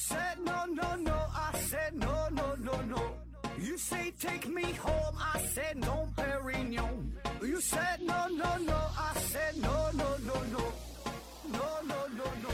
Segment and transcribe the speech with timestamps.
[0.00, 3.02] said no, no, no, I said no, no, no, no.
[3.58, 7.12] You say take me home, I said no, Perignon.
[7.42, 10.62] You said no, no, no, I said no, no, no, no.
[11.52, 12.50] No, no, no, no.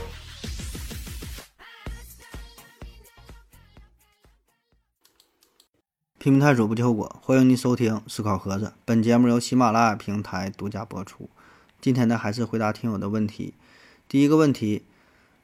[6.19, 8.73] 拼命探索不计后果，欢迎您收听思考盒子。
[8.83, 11.29] 本节目由喜马拉雅平台独家播出。
[11.79, 13.53] 今天呢，还是回答听友的问题。
[14.09, 14.85] 第一个问题，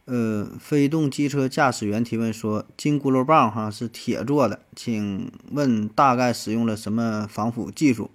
[0.06, 8.12] 呃，飞动机车驾驶员提问说，金箍噜棒哈是铁做的，请问大概使用了什么防腐技术，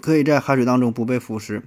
[0.00, 1.62] 可以在海水当中不被腐蚀？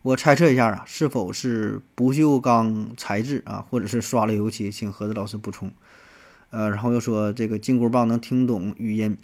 [0.00, 4.72] 我猜测一下啊，是否是不锈钢材质啊，或者是刷了油漆？
[4.72, 5.70] 请盒子老师补充。
[6.50, 9.16] 呃，然后又说这个金箍棒能听懂语音，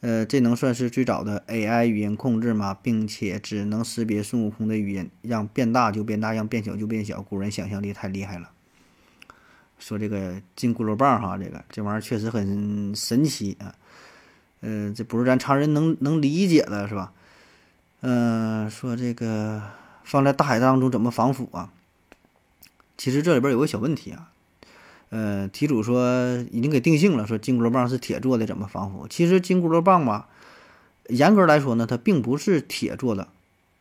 [0.00, 2.72] 呃，这能算是最早的 AI 语音控制吗？
[2.80, 7.20] 并且只能识别孙悟空的语音，让变大就变大，让变小就变小。
[7.20, 8.50] 古人想象力太厉害了。
[9.78, 13.74] 说这个金箍棒哈，这个这玩意儿确实很神奇啊。
[14.60, 17.12] 嗯，这不是咱常人能能理解的，是吧？
[18.00, 19.62] 嗯，说这个
[20.04, 21.72] 放在大海当中怎么防腐啊？
[22.96, 24.30] 其实这里边有个小问题啊。
[25.10, 29.06] 呃，题主说已经给定性了，说金箍棒是铁做的，怎么防腐？
[29.08, 30.28] 其实金箍棒吧，
[31.08, 33.28] 严格来说呢，它并不是铁做的。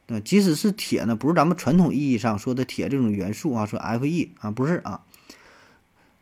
[0.07, 5.01] 呃，即使是铁呢，不是咱们传统意义上说的铁这种元素啊，说 Fe 啊，不是啊。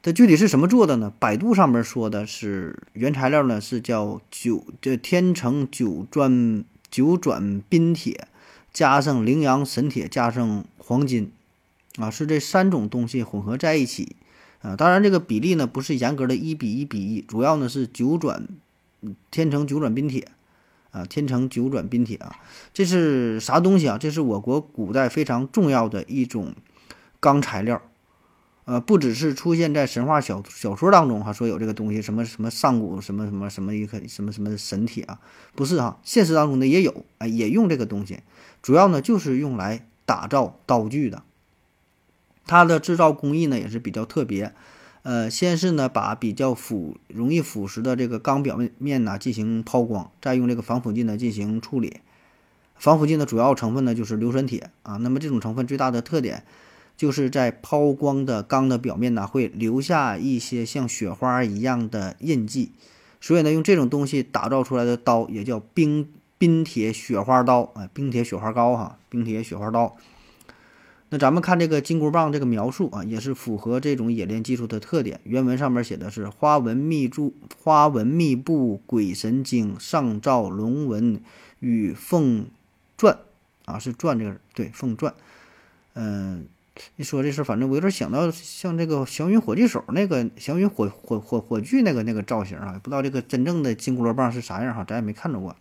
[0.02, 1.14] 它具体是什么做的呢？
[1.20, 8.28] 百度上面说的是原材料呢是叫九这天成九转九转钧铁，
[8.74, 11.32] 加上羚羊神铁，加上黄金，
[11.98, 14.16] 啊，是这三种东西混合在一起。
[14.66, 18.48] 啊，当然这个比例呢不是严格的一比一比一，主要呢是九转，
[19.30, 20.28] 天成九转钧铁，
[20.90, 22.36] 啊，天成九转钧铁啊，
[22.74, 24.00] 这是啥东西啊？
[24.00, 26.56] 这是我国古代非常重要的一种
[27.20, 27.80] 钢材料，
[28.64, 35.20] 呃，不只是出现在神话小小说当中哈，说有这个东西，什么什么上古什么什么什么一个什么什么神铁啊，
[35.54, 38.22] 不是哈，现实当中呢也有，啊，也用这个东西，
[38.64, 41.22] 主要呢就是用来打造刀具的。
[42.48, 44.54] 它的制造工艺呢也是比较特别，
[45.04, 52.02] 呃，先是呢把比较腐容易腐蚀的这个钢表面面呢进行抛光，再用这个防腐剂呢进行处理。
[52.76, 54.98] 防腐剂的主要成分呢就是硫酸铁啊。
[54.98, 56.44] 那么这种成分最大的特点，
[56.98, 62.72] 就是在抛光的钢的表面呢会留下一些像雪花一样的印记，
[63.22, 69.96] 所以呢用这种东西打造出来的刀也叫冰冰铁雪花刀啊，冰铁雪花膏哈，冰铁雪花刀。
[71.16, 75.22] 那咱们看这个金箍棒这个描述啊，也是符合这种冶炼技术的特点。
[75.24, 77.34] 原文上面写的是“花纹密注，
[77.64, 81.22] 花纹密布，鬼神经上照龙纹
[81.62, 82.48] 与凤
[82.98, 83.16] 篆”，
[83.64, 85.14] 啊，是篆这个对凤篆。
[85.94, 86.48] 嗯，
[86.98, 95.56] 一说这事，反正我有点想到像这个祥云火炬手那个祥云火火火火炬那个那个造型啊，不知道这个真正的金箍罗棒是啥样哈，咱也没看着过。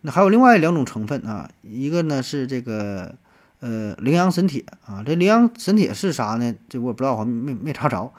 [0.00, 3.14] 那还有另外两种成分啊，一个呢是这个。
[3.60, 6.54] 呃，羚羊神铁啊，这羚羊神铁是啥呢？
[6.68, 8.10] 这我不知道，我没没查着。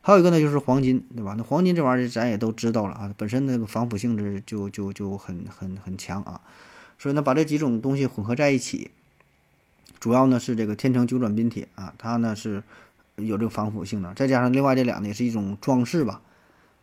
[0.00, 1.34] 还有一个呢，就是黄金，对吧？
[1.36, 6.40] 那黄金这玩意儿咱也都知道了啊，本身那个防腐性质就就就很很很强啊。
[6.98, 8.90] 所以呢，把这几种东西混合在一起，
[10.00, 12.62] 主要呢是这个天成九转钧铁啊，它呢是
[13.16, 16.20] 有这个防腐性能，再加上另外这两呢也是一种装饰吧，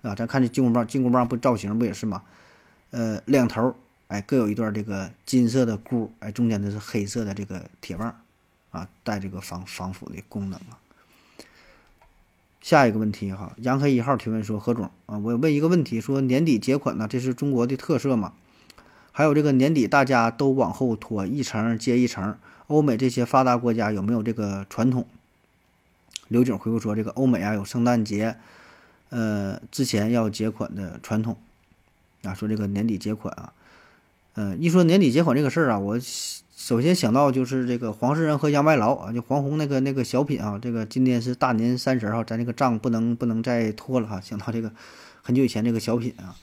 [0.03, 2.21] 啊，咱看这金箍棒，金箍棒不造型不也是吗？
[2.91, 3.75] 呃，两头。
[4.07, 8.21] 哎，各有一段这个金色的箍，哎，中间的是黑色的这个铁棒，
[8.69, 10.77] 啊，带这个防防腐的功能啊。
[12.61, 18.33] 下一个问题哈，杨黑一号提问说：何总啊，我问一个问题，说年底结款呢，这是中国的特色吗？
[19.11, 25.07] 还有这个年底大家都往后拖一层接一层，欧美这些发达国家有没有这个传统？
[26.27, 28.37] 刘景回复说：这个欧美啊有圣诞节，
[29.09, 31.37] 呃，之前要结款的传统
[32.23, 33.53] 啊，说这个年底结款啊。
[34.35, 35.97] 嗯，一说年底结款这个事儿啊，我
[36.57, 40.59] 首先想到就是这个黄世仁和杨白劳啊，就黄宏那个那个小品啊。
[40.61, 44.19] 这个今天是大年三十哈，咱这个账不能不能再拖了哈。
[44.19, 44.71] 想到这个
[45.21, 46.35] 很久以前这个小品啊，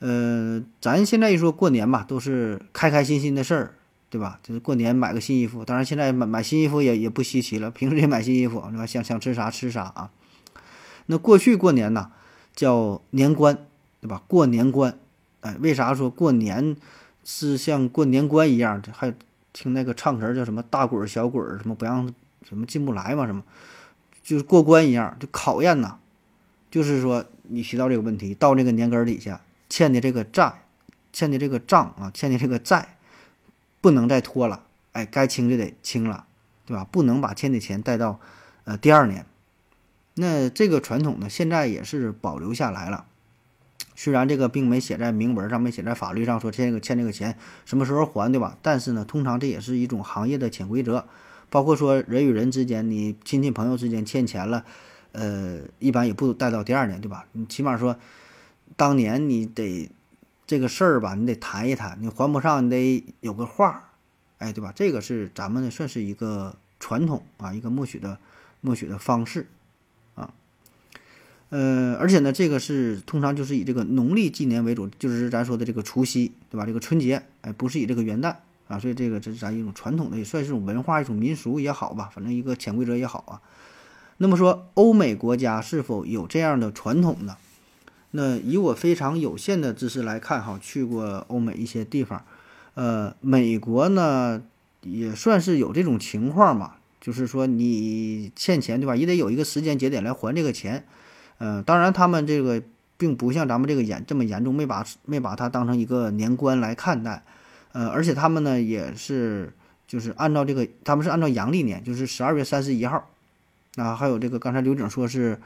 [0.00, 3.74] 呃，咱现在一说过年吧，都是开开心心的事儿，
[4.10, 4.40] 对吧？
[4.42, 8.84] 就是过年买个新衣服，当然现在买买新衣服也也不稀奇了，平时也买新衣服，对吧？
[8.84, 10.10] 想想吃啥吃啥啊。
[11.06, 12.10] 那过去过年呐，
[12.56, 13.58] 叫年关，
[14.00, 14.20] 对吧？
[14.26, 14.98] 过年关，
[15.42, 16.76] 哎，为啥说过年？
[17.24, 19.12] 是像过年关一样，还
[19.52, 22.12] 听那个唱词叫什么大鬼儿小鬼儿什么不让
[22.46, 23.42] 什么进不来嘛什么，
[24.22, 25.98] 就是过关一样，就考验呐。
[26.70, 30.64] 就是说你提到这个问题，到这个年根儿底下欠的这个债，
[31.12, 32.96] 欠的这个账啊，欠的这个债，
[33.80, 36.26] 不能再拖了，哎，该清就得清了，
[36.66, 36.84] 对吧？
[36.84, 38.18] 不能把欠的钱带到
[38.64, 39.24] 呃第二年，
[40.14, 43.06] 那这个传统呢，现在也是保留下来了。
[43.96, 48.58] 虽然这个并没写在明文上，没写在法律上说欠这个欠这个钱什么时候还，对吧？
[48.60, 51.06] 但是呢，通常这也是一种行业的潜规则，
[51.48, 54.64] 包括说人与人之间，你亲戚朋友之间欠钱了，
[55.12, 57.24] 呃，一般也不带到第二年，对吧？
[57.32, 57.96] 你起码说，
[58.76, 59.88] 当年你得
[60.46, 63.90] 这个事儿吧，你得谈一谈，你还不上，你得有个话，
[64.38, 64.72] 哎，对吧？
[64.74, 68.18] 这个是咱们算是一个传统啊，一个默许的
[68.60, 69.46] 默许的方式。
[71.50, 76.66] 呃，而且呢，这个是通常就是以这个农历纪年为主，就是咱说的这个除夕，对吧？
[76.66, 78.34] 这个春节，哎，不是以这个元旦
[78.66, 83.40] 啊，所以这个这是咱一种传统的，也算是一种文化、一种民俗也好吧，反正一个潜规则也好啊。
[84.16, 87.36] 那么说，欧美国家是否有这样的传统呢？
[88.10, 92.24] 那以我非常有限的知识来看，哈，去过欧美一些地方，
[92.74, 94.42] 呃，美国呢
[94.82, 98.96] 也算是有这种情况嘛，就是说你欠钱，对吧？
[98.96, 100.84] 也得有一个时间节点来还这个钱。
[101.38, 102.62] 嗯，当然，他们这个
[102.96, 107.22] 并不像咱们这个严这么严重，没把没把它当成一个年关来看待。
[107.72, 109.52] 呃，而且他们呢也是
[109.86, 113.10] 就是按照这个，他们是按照阳历年，就是十二月三十一号。
[113.76, 115.36] 啊，还有这个刚才刘景说是，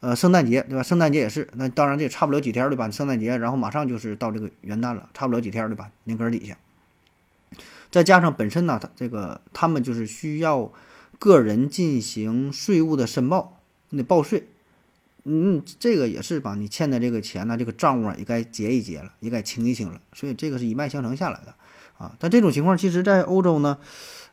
[0.00, 0.82] 呃，圣诞节对吧？
[0.82, 2.90] 圣诞节也是，那当然这也差不了几天对吧？
[2.90, 5.90] 圣诞节，然后马上就是到这个元旦了，差不了几天对吧？
[6.04, 6.56] 年根底下，
[7.90, 10.72] 再加上本身呢，他这个他们就是需要
[11.18, 13.58] 个人进行税务的申报，
[13.90, 14.48] 你得报税。
[15.28, 20.00] 嗯，这个也是把你欠的这个钱呢，这个账务啊也该结一结了，也该清一清了。
[20.12, 21.52] 所以这个是一脉相承下来的
[21.98, 22.14] 啊。
[22.20, 23.78] 但这种情况其实，在欧洲呢，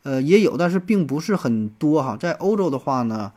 [0.03, 2.15] 呃，也有，但是并不是很多哈。
[2.15, 3.31] 在欧洲的话呢，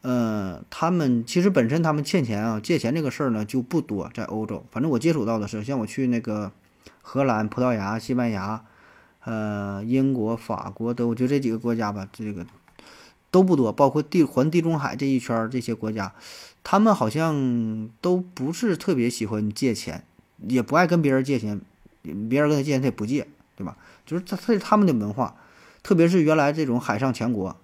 [0.00, 4.10] 呃，他们其实本身他们欠钱啊，借钱这个事儿呢就不多。
[4.14, 6.52] 在欧洲，反正我接触到的是，像我去那个
[7.02, 8.64] 荷兰、葡萄牙、西班牙、
[9.24, 12.46] 呃，英国、法国都就这几个国家吧，这个
[13.34, 13.72] 都不多。
[13.72, 16.14] 包括地环地中海这一圈儿这些国家。
[16.66, 20.02] 他们好像都不是特别喜欢借钱，
[20.48, 21.60] 也不爱跟别人借钱，
[22.30, 23.76] 别人跟他借钱他也不借，对吧？
[24.06, 25.36] 就是他他他们的文化，
[25.82, 27.54] 特别是原来这种海上强国，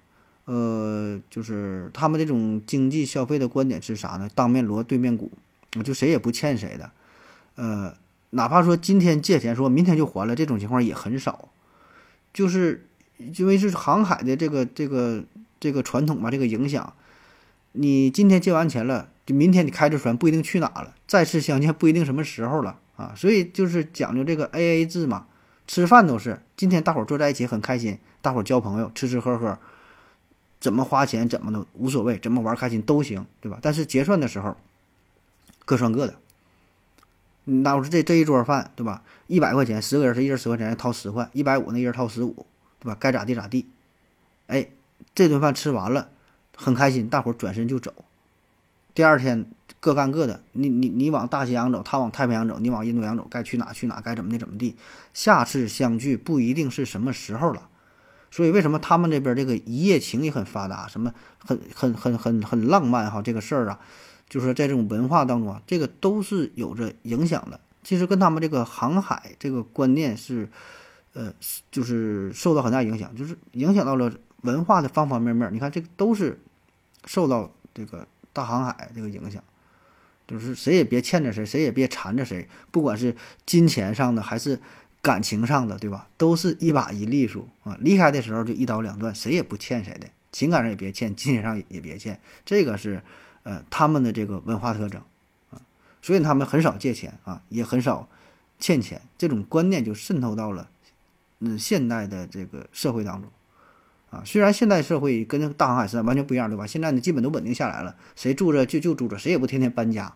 [0.44, 4.28] 呃，就是他们这种经济消费的观点是啥呢？
[4.34, 5.32] 当面锣对面鼓，
[5.82, 6.90] 就谁也不欠谁的，
[7.54, 7.94] 呃，
[8.30, 11.48] 哪怕说今天借钱，说明天就还了，这种情况也很少，
[12.34, 15.24] 就是因为是航海的这个这个
[15.60, 16.92] 这个传统吧，这个影响。
[17.72, 23.14] 你今天借完钱了，就明天你开着船不一定去哪了，再次相见不一定什么时候了啊！
[23.16, 25.26] 所以就是讲究这个 A A 制嘛，
[25.68, 29.56] 吃饭都是今天大伙坐在一起很开心，大伙交朋友吃吃喝喝，
[30.58, 33.60] 怎么花钱怎么都无所谓，怎么玩开心都行，对吧？
[33.62, 34.56] 但是结算的时候
[35.64, 36.16] 各算各的。
[37.44, 39.02] 那我说这这一桌饭，对吧？
[39.28, 42.46] 一百块钱，十个人是一人十块钱掏十块，一百五那一人掏十五，
[42.80, 42.96] 对吧？
[42.98, 43.66] 该咋地咋地。
[44.48, 44.68] 哎，
[45.14, 46.08] 这顿饭吃完了。
[46.56, 47.92] 很开心，大伙儿转身就走。
[48.92, 49.46] 第二天
[49.80, 54.76] 各干各的，你你你往大西洋走，他往太平洋走，你往印度洋走，该去哪去哪，该怎么的怎么地。
[55.14, 57.68] 下次相聚不一定是什么时候了，
[58.30, 63.80] 所以为什么他们这边这个一夜情也很发达，什么很很很很很浪漫哈，这个事儿啊，
[64.28, 67.58] 就是在这种文化当中啊，这个都是有着影响的。
[67.82, 70.50] 其实跟他们这个航海这个观念是，
[71.14, 71.32] 呃，
[71.70, 75.52] 就是受到很大影响，就是影响到了文化的方方面面。
[75.52, 76.38] 你看这都是。
[77.06, 79.42] 受到这个大航海这个影响，
[80.28, 83.16] 就是谁也别欠着谁，谁也别缠着谁，不管是
[83.46, 84.60] 金钱上的还是
[85.00, 86.06] 感情上的，对吧？
[86.18, 87.74] 都是一把一利索啊！
[87.80, 93.02] 离开的时候就一刀两断，谁也不欠谁的，情感上也别欠，金钱上也别欠，这个是
[93.44, 95.00] 呃他们的这个文化特征
[95.50, 95.56] 啊，
[96.02, 98.06] 所以他们很少借钱啊，也很少
[98.58, 100.68] 欠钱，这种观念就渗透到了
[101.38, 103.30] 嗯现代的这个社会当中。
[104.10, 106.66] 啊，虽然现代社会跟大航海时代完全不一样，对吧？
[106.66, 110.12] 现在呢，基本都稳定下来了，谁住着就就住着，谁也不天天搬家，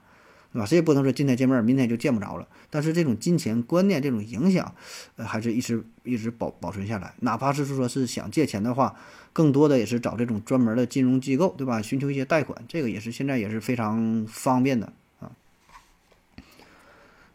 [0.53, 0.67] 对吧？
[0.67, 2.49] 谁也不能说今天见面，明天就见不着了。
[2.71, 4.75] 但是这种金钱观念这种影响，
[5.15, 7.15] 呃，还是一直一直保保存下来。
[7.21, 8.97] 哪怕是说是想借钱的话，
[9.33, 11.81] 更多的也是找这种专门的金融机构，对吧？
[11.81, 15.31] 寻求一些贷款，这个也是现在也是非常方便的啊。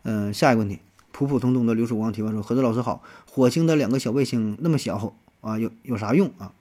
[0.03, 0.79] 嗯，下一个问题，
[1.13, 5.15] 普普通通的刘曙光提问说：何子老师好，火星的两个小卫星那么小。
[5.41, 6.53] 啊，有有啥用啊？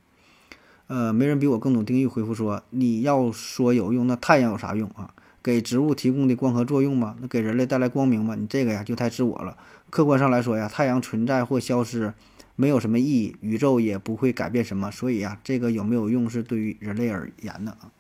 [0.87, 2.07] 呃，没人比我更懂定义。
[2.07, 5.13] 回复说，你要说有用，那太阳有啥用啊？
[5.43, 7.17] 给植物提供的光合作用吗？
[7.21, 8.35] 那给人类带来光明吗？
[8.35, 9.57] 你这个呀就太自我了。
[9.91, 12.15] 客观上来说呀，太阳存在或消失
[12.57, 14.91] 没有什么意义，宇宙也不会改变什么。
[14.91, 17.91] 所以呀，这个有没有用是对于人类而言的啊。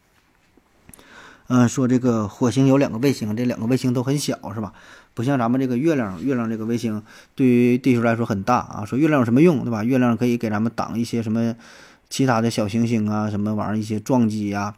[1.49, 4.75] 嗯，说这个火星有两个卫星，这两个卫星都很小，是吧？
[5.19, 7.03] 不像咱们这个月亮，月亮这个卫星
[7.35, 8.85] 对于地球来说很大啊。
[8.85, 9.83] 说月亮有什么用，对吧？
[9.83, 11.57] 月亮可以给咱们挡一些什么
[12.09, 14.73] 其他的小行星啊，什么玩意儿一些撞击呀，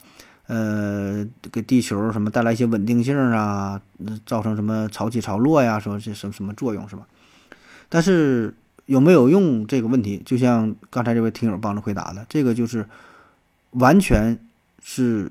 [0.47, 3.82] 呃，给地球什么带来一些稳定性啊，
[4.25, 7.02] 造成什么潮起潮落呀，说这什么什么作用是吧？
[7.90, 8.54] 但是
[8.87, 12.87] 有没有用这个问题，就像刚才这位听友帮着回答的，这个就是
[13.73, 14.38] 完全
[14.82, 15.30] 是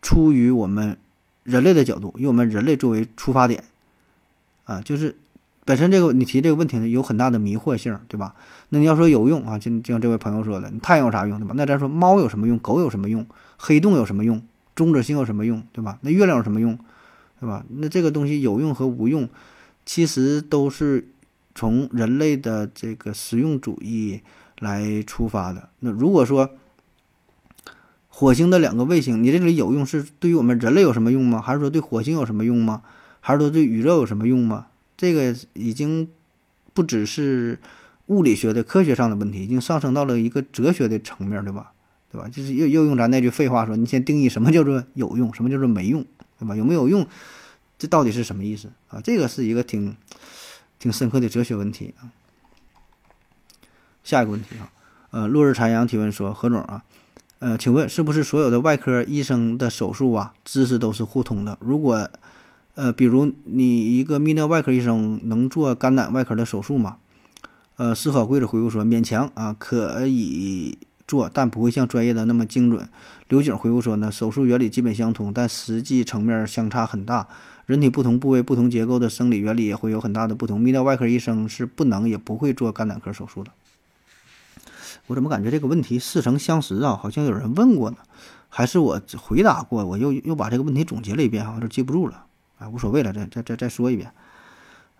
[0.00, 0.96] 出于我们
[1.42, 3.64] 人类的角度，以我们人类作为出发点
[4.64, 5.16] 啊，就是
[5.64, 8.34] 本身这个你提这个问题呢，有很大的迷惑性，对吧？
[8.68, 11.54] 那你要说有用啊，就就像这位朋友说的，你太阳有啥用，对吧？
[11.56, 12.58] 那咱说猫有什么用？
[12.58, 13.26] 狗有什么用？
[13.56, 14.42] 黑洞有什么用？
[14.74, 15.98] 中子星有什么用，对吧？
[16.00, 16.78] 那月亮有什么用，
[17.38, 17.64] 对吧？
[17.68, 19.28] 那这个东西有用和无用，
[19.86, 21.08] 其实都是
[21.54, 24.20] 从人类的这个实用主义
[24.58, 25.68] 来出发的。
[25.78, 26.50] 那如果说
[28.08, 31.40] 火星的两个卫星，你这里有用是对于我们人类有什么用吗？
[31.40, 32.82] 还是说对火星有什么用吗？
[33.26, 34.66] 还是说对宇宙有什么用吗？
[34.98, 36.10] 这个已经
[36.74, 37.58] 不只是
[38.08, 41.72] 物理学的科学上的问题，已经上升到了一个哲学的层面，对吧？
[42.12, 42.28] 对吧？
[42.28, 46.04] 就是又又用咱那句废话说，你先定义什么叫做有用，什么叫做没用，
[46.38, 46.54] 对吧？
[46.54, 47.08] 有没有用，
[47.78, 49.00] 这到底是什么意思啊？
[49.02, 49.96] 这个是一个挺
[50.78, 52.12] 挺深刻的哲学问题啊。
[54.04, 54.70] 下一个问题啊，
[55.12, 56.84] 呃，落日残阳提问说，何总啊，
[57.38, 61.56] 呃，请问是不是所有的外科医生的手术啊，知识都是互通的？
[61.62, 62.10] 如果
[62.74, 66.96] 呃，比如你一个泌尿外科医生能做肝胆外科的手术吗？
[67.76, 70.78] 呃，思考贵子回复说，勉强啊，可以。
[71.06, 72.88] 做，但不会像专业的那么精准。
[73.28, 77.28] 刘景回复说呢，手术原理基本相同，但实际层面相差很大。
[77.66, 80.58] 人体不同部位、不同结构的生理原理也会有很大的不同。
[80.58, 83.50] 泌尿外科医生是不能也不会做肝胆科手术的。
[85.08, 86.96] 我怎么感觉这个问题似曾相识啊？
[86.96, 87.98] 好像有人问过呢，
[88.48, 89.84] 还是我回答过？
[89.84, 92.24] 我又又把这个问题总结了一遍，好像记不住了。
[92.68, 94.10] 无所谓了，再再再再说一遍。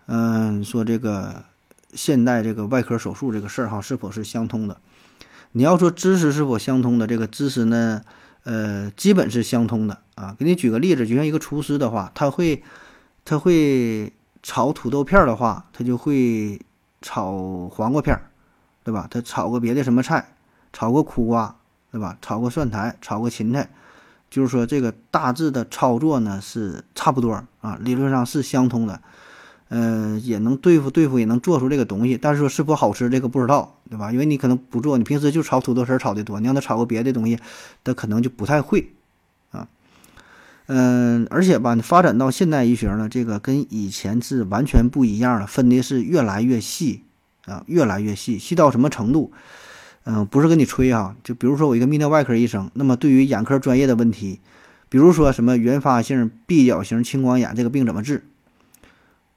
[0.07, 1.45] 嗯，说这个
[1.93, 4.77] 现代这个外科手术这个事儿哈，是否是相通的？
[5.53, 8.03] 你要说知识是否相通的，这个知识呢，
[8.43, 10.35] 呃，基本是相通的啊。
[10.39, 12.63] 给你举个例子，就像一个厨师的话，他会，
[13.25, 16.61] 他会炒土豆片儿的话，他就会
[17.01, 18.31] 炒黄瓜片儿，
[18.83, 19.07] 对吧？
[19.09, 20.35] 他炒个别的什么菜，
[20.73, 21.57] 炒个苦瓜，
[21.93, 22.19] 对吧？
[22.21, 23.71] 炒个蒜苔，炒个芹菜，
[24.35, 29.01] 就是说这个大致的操作呢是差不多啊，理论上是相通的。
[29.69, 34.11] 嗯，也能对付对付，也能做出这个东西，但是说是否好吃，这个不知道，对吧？
[34.11, 37.39] 因为你可能不做，你平时就炒土豆丝炒的多，你让他炒个别的东西，
[37.85, 38.91] 他可能就不太会
[39.53, 39.69] 啊。
[40.67, 47.05] 嗯，而且吧，你发展到现代医学呢，这个跟以前是完全不一样了，分的是越来越细
[47.47, 49.33] 啊，越来越细，细到什么程度？
[50.05, 54.41] 嗯，不是跟你吹啊，就比如说我一个泌尿外科医生，那么对于眼科专业的问题，
[54.89, 58.25] 比如说什么原发性闭角型青光眼这个病怎么治？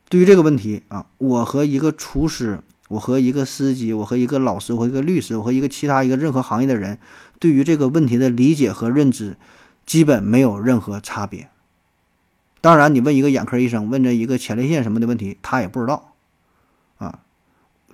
[0.10, 2.60] 对于这个问题啊，我和一个厨师，
[2.90, 7.00] 我和一个司机，我和一个老师，我和一个律师，我和一个其他一个任何行业的人，
[7.40, 9.38] 对于这个问题的理解和认知，
[9.86, 11.50] 基本没有任何差别。
[12.60, 16.07] 当然，你问一个眼科医生，问这一个前列腺什么的问题，他也不知道。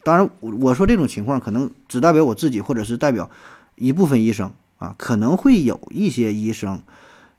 [0.04, 3.30] 当然，我我说这种情况可能只代表我自己，或者是代表
[3.76, 6.82] 一部分医生啊，可能会有一些医生。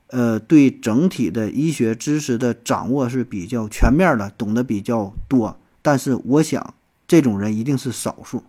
[0.08, 5.58] 呃，对整体的医学知识的掌握是比较全面的，懂得比较多。
[5.82, 6.74] 但是，我想
[7.08, 8.44] 这种人一定是少数，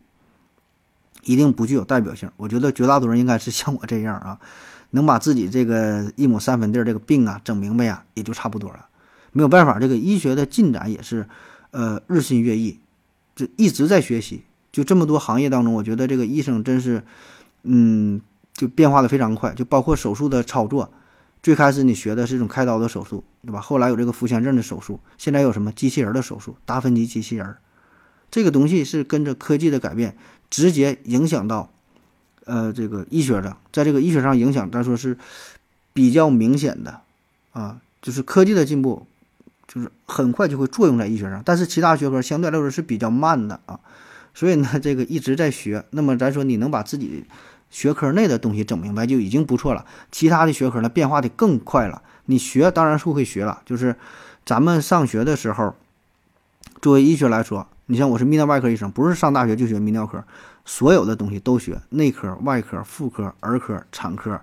[1.24, 2.30] 一定不具有代表性。
[2.38, 4.38] 我觉得绝大多数人应该是像我这样啊，
[4.92, 8.88] 能把自己这个一亩三分地儿这个病啊整明白呀，也就差不多了。
[9.32, 11.28] 没有办法，这个医学的进展也是
[11.72, 12.80] 呃日新月异，
[13.36, 14.44] 就一直在学习。
[14.72, 17.04] 就这么多行业当中，我觉得这个医生真是，
[17.64, 18.20] 嗯，
[18.54, 20.92] 就变化的非常快，就包括手术的操作。
[21.42, 23.62] 最开始你学的是一种开刀的手术，对吧？
[23.62, 27.56] 后来有这个腹腔镜的手术，现在有什么机器人的手术，达芬奇机器人，
[28.32, 30.18] 这个东西是跟着科技的改变，
[30.50, 31.72] 直接影响到，
[32.46, 35.18] 呃，这个医学的，在这个医学上影响，咱说是
[35.94, 37.02] 比较明显的，
[37.52, 39.06] 啊，就是科技的进步，
[39.68, 43.80] 就是很快就会作用在医学上，但是其他学科相对来说是比较慢的啊，
[44.34, 47.26] 所以呢，这个一直在学，那么咱说你能把自己。
[47.72, 52.04] 学科内的东西整明白就已经不错了，其他的学科呢变化的更快了。
[52.26, 53.98] 你学当然是会学了，就是
[54.46, 55.76] 咱们上学的时候，
[56.82, 60.24] 作为医学来说，你像我是泌尿外科医生，不是上大学就学泌尿科，
[60.64, 64.40] 所有的东西都学，内科、外科、妇科、儿科、产科，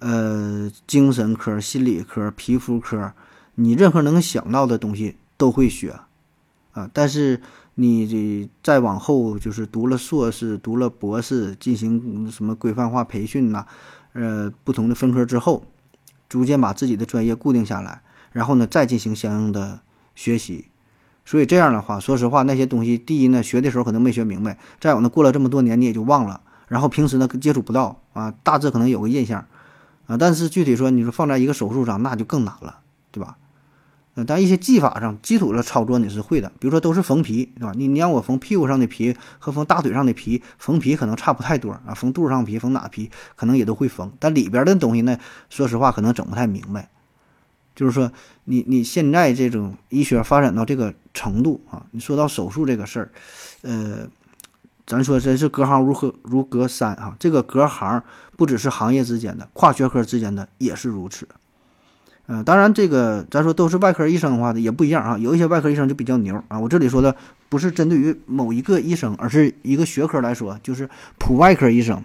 [0.00, 3.10] 呃，精神科、心理科、皮肤科，
[3.56, 5.98] 你任何能想到的东西都会学，
[6.72, 7.42] 啊，但是。
[7.78, 13.66] 你这再往后就是读了硕士，读了博士，进行什么规范化培训呐？
[14.14, 15.62] 呃，不同的分科之后，
[16.26, 18.00] 逐渐把自己的专业固定下来，
[18.32, 19.80] 然后呢，再进行相应的
[20.14, 20.68] 学习。
[21.26, 26.40] 所以这样的话，说实话，那些东西，第一呢，学的时候可能没学明白；再有呢，过了这么多年，你也就忘了。
[26.68, 29.46] 然后平时呢，接触不到啊，大致可能有个印象
[30.06, 30.16] 啊。
[30.16, 32.78] 但是具体说，你说放在一个手术上，那就更难了，
[33.12, 33.36] 对吧？
[34.24, 37.72] 但一些技法上基础的操作你是会的，比如说都是缝皮，对吧？
[37.76, 45.18] 你你让我缝屁股上的皮和缝大腿上的皮，缝皮可能差不太多啊，缝肚子上皮、缝哪皮可能也都会缝，但里边的东西呢，
[45.50, 46.88] 说实话可能整不太明白。
[47.74, 48.10] 就是说，
[48.44, 53.10] 你你现在这种医学发展到这个程度啊，你说到手术这个事儿，
[53.60, 54.08] 呃，
[54.86, 58.02] 咱说真是隔行如隔如隔山啊，这个隔行
[58.34, 61.28] 不只是行业之间的，跨学科之间的也是如此。
[62.28, 65.16] 嗯，当然，这个咱说都是外科医生的话也不一样啊。
[65.16, 66.58] 有一些外科医生就比较牛啊。
[66.58, 67.14] 我这里说的
[67.48, 72.02] 不是针对于某一个医生，而是一个学科来说，就是普外科医生。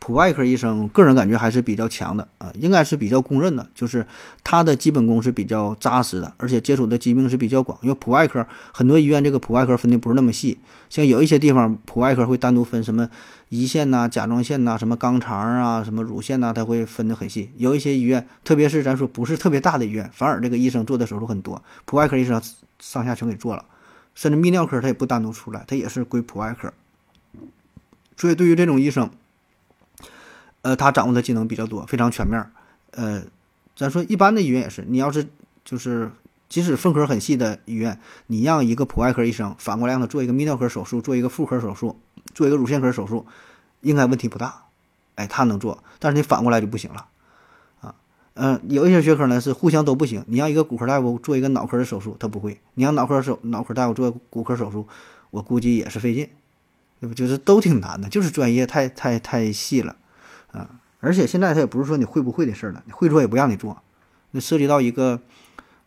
[0.00, 4.06] 普外科医生个人感觉还是比较强的啊，应该是比较公认的，就是
[4.42, 7.78] 他的基本功是比较扎实的，而且接触的疾病是比较广。
[7.82, 13.10] 因为普外科很多医院这个普外科分的不是那么细，像有一些地方普外科会单独分什么
[13.50, 17.50] 胰腺呐、甲状腺呐、什么肛肠啊、什么乳腺呐，他会分得很细。
[17.56, 22.40] 有一些医院，特别是咱说不是特别大的医院，反而这个医生做的手术很多，普外科医生
[22.78, 23.64] 上下全给做了，
[24.14, 26.72] 甚至泌尿科他也不单独出来，他也是归普外科。
[28.16, 29.10] 所以对于这种医生。
[30.62, 32.50] 呃，他掌握的技能比较多，非常全面。
[32.90, 33.22] 呃，
[33.76, 35.26] 咱说一般的医院也是，你要是
[35.64, 36.10] 就是
[36.48, 42.00] 即使分科很细的医院，你让一个普外科医生反过来让他做一个泌尿科手术，做一个妇科手术，
[42.34, 43.26] 做一个乳腺科手术，
[43.82, 44.64] 应该问题不大。
[45.14, 47.06] 哎，他能做，但是你反过来就不行了
[47.80, 47.94] 啊。
[48.34, 50.24] 嗯，有一些学科呢是互相都不行。
[50.28, 54.86] 你让一个骨科大夫做一个脑科的手术，他不会；你让脑科手脑科大夫做骨科手术，
[55.30, 56.28] 我估计也是费劲，
[57.00, 57.14] 对不？
[57.14, 59.96] 就是都挺难的，就是专业太太太细了。
[61.00, 63.80] 而且现在他也不是说你会不会的事儿了，你会做也不让你做，
[64.32, 65.20] 那涉及到一个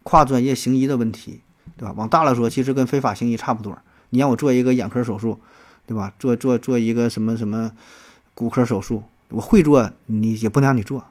[0.04, 1.42] 跨专业行医的问题，
[1.76, 1.94] 对吧？
[1.98, 3.78] 往大了说，其实跟非法行医差不多。
[4.12, 5.40] 你让我做一个眼科手术，
[5.86, 6.14] 对吧？
[6.18, 7.72] 做做做一个什么什么
[8.34, 11.06] 骨科手术，我会做，你也不能让你做，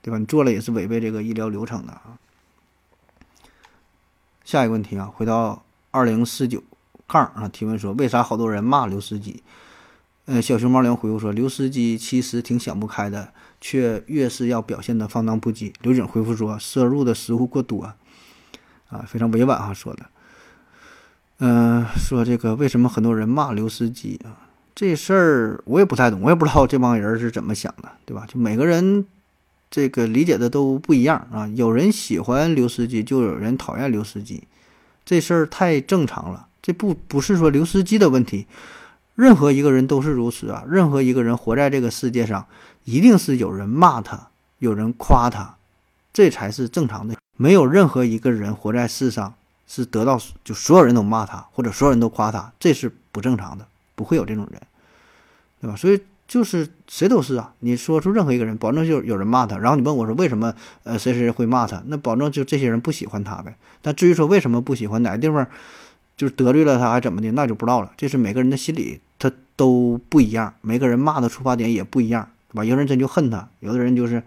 [0.00, 0.18] 对吧？
[0.18, 2.18] 你做了也是违背这个医疗流程的啊。
[4.44, 6.62] 下一个问题啊，回到二零四九
[7.06, 9.42] 杠啊，提问说，为啥好多人骂刘司机？
[10.32, 17.92] 呃，小熊猫粮回复说：“刘司机其实挺想不开的，却越是要表现的放荡不羁。”刘景回复说：“摄入的食物过多，
[18.88, 20.06] 啊，非常委婉啊说的。
[21.40, 24.48] 嗯，说这个为什么很多人骂刘司机啊？
[24.74, 28.24] 这事儿我也不太懂，我也不知道这帮人是怎么想的，对吧？
[28.26, 29.04] 就每个人
[29.70, 31.46] 这个理解的都不一样啊。
[31.48, 34.44] 有人喜欢刘司机，就有人讨厌刘司机，
[35.04, 36.46] 这事儿太正常了。
[36.62, 38.46] 这不不是说刘司机的问题。”
[39.14, 40.64] 任何一个人都是如此啊！
[40.66, 42.46] 任何一个人活在这个世界上，
[42.84, 45.56] 一定是有人骂他，有人夸他，
[46.12, 47.14] 这才是正常的。
[47.36, 49.34] 没有任何一个人活在世上
[49.66, 54.60] 是得到就所有人都骂他，或者所有人都夸他，这是不正常的，不会有这种人，
[55.60, 55.76] 对吧？
[55.76, 57.52] 所以就是谁都是啊！
[57.60, 59.58] 你说出任何一个人，保证就有人骂他。
[59.58, 61.82] 然后你问我说为什么呃谁谁会骂他？
[61.86, 63.54] 那保证就这些人不喜欢他呗。
[63.82, 65.46] 但至于说为什么不喜欢，哪个地方？
[66.22, 67.90] 就是得罪了他还怎么的，那就不知道了。
[67.96, 70.54] 这是每个人的心理，他都不一样。
[70.60, 72.64] 每个人骂的出发点也不一样，对吧？
[72.64, 74.22] 有的人真就恨他，有的人就是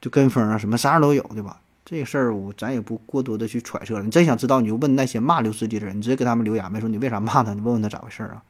[0.00, 1.60] 就跟风啊，什么啥样都有，对吧？
[1.84, 4.02] 这个事儿我咱也不过多的去揣测了。
[4.02, 7.52] 你真想知道，你就问那些骂刘司机的人，你直接给他们留言呗，说你为啥骂他？
[7.52, 8.40] 你问问他咋回事啊？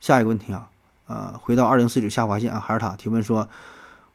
[0.00, 0.70] 下一个问题啊，
[1.08, 3.48] 呃，回到二零四九下划线啊，还是他提问说，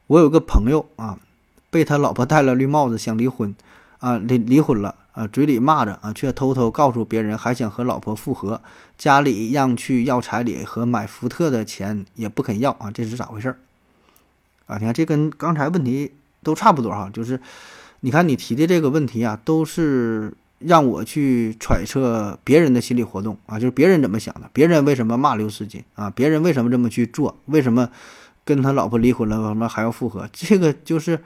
[0.06, 1.18] 我有个朋友啊，
[1.68, 3.54] 被他老婆戴了绿帽子，想离婚
[3.98, 4.94] 啊，离离婚了。
[5.20, 8.62] 啊，嘴里骂着啊，却偷偷告诉别人还想和老婆复合，
[8.96, 13.58] 家里让去要彩礼和买福特的钱也不肯要啊，这是咋回事儿？
[14.64, 17.38] 啊，你看这跟刚才问题都差不多哈，就是
[18.00, 27.90] 你看你提的这个问题啊，都是让我去揣测别人的心理活动啊，就是别人怎么想的，别人为什么骂刘司机啊，别人为什么这么去做，为什么
[28.46, 30.26] 跟他老婆离婚了，为什么还要复合？
[30.32, 31.20] 这个就是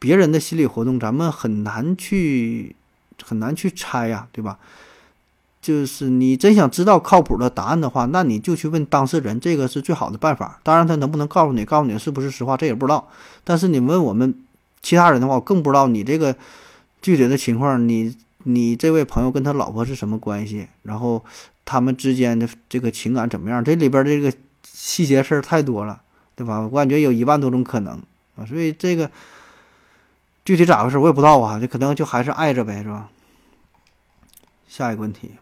[0.00, 2.74] 别人的心理活动，咱们很难去。
[3.24, 4.58] 很难去猜呀，对吧？
[5.62, 10.58] 就是你真想知道靠谱的答案的话，那你就去问当事人，这个是最好的办法。
[10.62, 13.06] 当然，他能不能告诉你，告诉你是不是实话，这也不知道。
[13.44, 14.34] 但是你问我们
[14.80, 16.34] 其他人的话，我更不知道你这个
[17.02, 17.86] 具体的情况。
[17.86, 20.66] 你你这位朋友跟他老婆是什么关系？
[20.84, 21.22] 然后
[21.66, 23.62] 他们之间的这个情感怎么样？
[23.62, 24.32] 这里边这个
[24.64, 26.00] 细节事儿太多了，
[26.34, 26.60] 对吧？
[26.60, 28.00] 我感觉有一万多种可能
[28.36, 29.10] 啊，所以这个。
[30.44, 33.08] 具体咋回事我也不知道啊，这可能就还是爱着呗，是吧？
[34.66, 35.32] 下一个问题，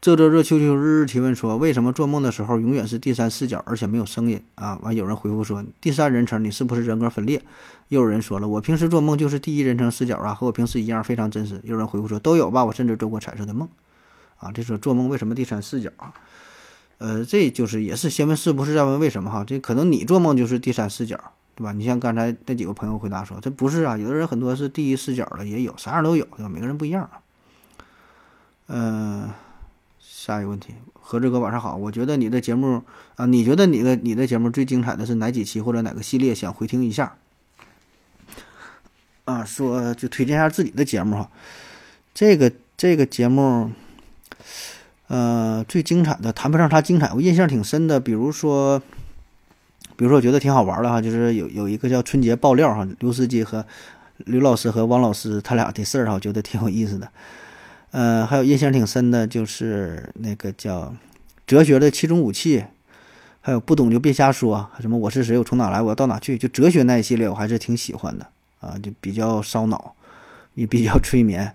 [0.00, 4.78] 这这这秋秋日日提问说，为什么做梦的时候永远是第三视角，而且没有声音啊？
[4.82, 7.42] 完有人回复说，第三人称，你是不是人格分裂？
[7.88, 11.60] 又有人说了，我平时做梦就是第一人称视角啊，和我平时一样，非常真实。
[11.62, 13.68] 有人回复说，都有吧，我甚至做过彩色的梦
[14.38, 14.50] 啊。
[14.50, 15.90] 这说做梦为什么第三视角？
[16.98, 19.44] 呃，这就是也是先问是不是，再问为什么哈。
[19.44, 21.20] 这可能你做梦就是第三视角，
[21.56, 21.72] 对吧？
[21.72, 26.48] 你像刚才那几个朋友回答说，这不是啊，有的人很多是第一视角的，也有啥样都有，对吧？
[26.48, 27.10] 每个人不一样。
[28.68, 29.30] 嗯，
[29.98, 32.82] 下一个问题，何志哥晚上好，我觉得你的节目
[33.14, 36.34] 啊，你觉得你的你的节目最精彩的是哪几期或者哪个系列？
[36.34, 37.16] 想回听一下。
[39.24, 41.30] 啊，说就推荐一下自己的节目哈，
[42.14, 43.72] 这个这个节目，
[45.08, 47.98] 呃，最精彩的谈不上啥精彩，我印象挺深的。
[47.98, 48.80] 比如说，
[49.96, 53.64] 比如说我觉得挺好玩的哈，就是有有一个叫春节爆料哈，刘司机和
[54.18, 57.08] 刘老师和汪老师他俩的事儿哈，我觉得挺有意思的。
[57.90, 60.94] 呃，还有印象挺深的就是那个叫
[61.46, 62.64] 哲学的七种武器，
[63.40, 68.26] 还有不懂就别瞎说，什么我是谁，我从哪来，我要到哪去，就哲学那一系列我还是挺喜欢的。
[68.58, 69.94] 啊，就比较烧脑，
[70.54, 71.54] 也比较催眠。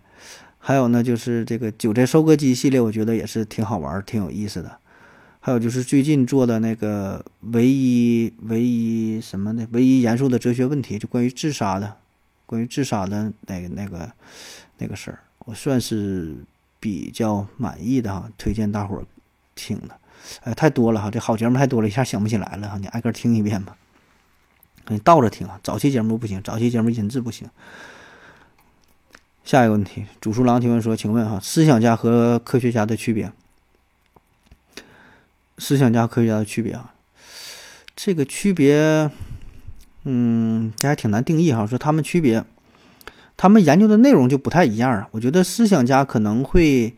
[0.59, 4.77] 还有呢，就是这个韭菜收割机系列，我觉得也是挺好玩、挺有意思的。
[5.43, 9.67] 还有就是最近做的那个唯一、唯一什么呢？
[9.71, 11.97] 唯一严肃的哲学问题，就关于自杀的，
[12.45, 14.11] 关于自杀的那个、那个、
[14.77, 16.35] 那个事儿，我算是
[16.79, 19.03] 比较满意的哈，推荐大伙儿
[19.55, 19.97] 听的。
[20.43, 23.75] 哎，太多了哈，这好节目太多了，一下想不起来了哈，你挨个听一遍吧。
[24.89, 27.49] 你倒着听啊，早期节目不行，早期节目音质不行。
[29.43, 33.31] 下一个问题，主书郎提问说：“请问哈，思想家和科学家的区别？
[35.61, 36.93] 思想家、科学家的区别啊？
[37.95, 39.11] 这个区别，
[40.05, 41.67] 嗯，这还挺难定义哈。
[41.67, 42.43] 说他们区别，
[43.37, 45.07] 他们研究的内容就不太一样啊。
[45.11, 46.95] 我觉得思想家可能会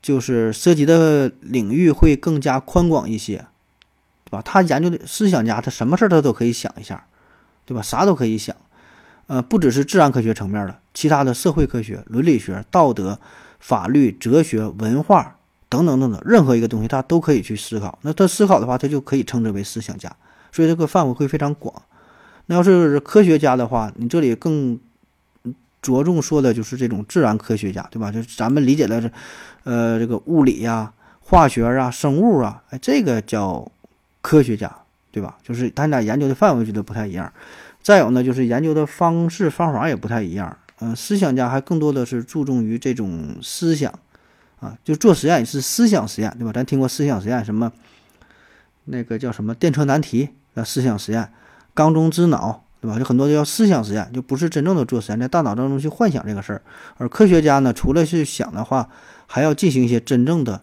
[0.00, 3.44] 就是涉及的领域会更加宽广一些。”
[4.24, 4.42] 对吧？
[4.42, 7.06] 他研究的思想家，他什么事儿他都可以想一下，
[7.64, 7.80] 对吧？
[7.80, 8.54] 啥都可以想，
[9.26, 13.18] 呃，不只是自然科学层面的，其他的社会科学、伦理学、道德、
[13.58, 15.37] 法律、哲学、文化
[15.68, 17.98] 等等等等，任何一个东西他都可以去思考。
[18.02, 20.14] 那他思考的话，他就可以称之为思想家，
[20.52, 21.82] 所以这个范围会非常广。
[22.46, 24.78] 那要是科学家的话，你这里更
[25.80, 28.10] 着重说的就是这种自然科学家，对吧？
[28.10, 29.12] 就是咱们理解的是，
[29.64, 33.70] 呃，这个物理呀、化学啊、生物啊，哎，这个叫。
[34.20, 34.70] 科学家，
[35.12, 35.38] 对吧？
[35.44, 37.32] 就是他俩研究的范围觉得不太一样。
[37.80, 40.54] 再有呢，就是研究的方式方法也不太一样。
[40.80, 43.96] 嗯，思想家还更多的是注重于这种思想
[44.60, 46.52] 啊，就做实验也是思想实验，对吧？
[46.52, 47.72] 咱听过思想实验，什么
[48.84, 51.32] 那个叫什么电车难题啊，思想实验，
[51.74, 52.98] 缸中之脑，对吧？
[52.98, 56.62] 就很多叫思想实验，就不是真正的做实验，在大脑当中去幻想这个事儿。
[56.96, 58.88] 而科学家呢，除了去想的话，
[59.26, 60.62] 还要进行一些真正的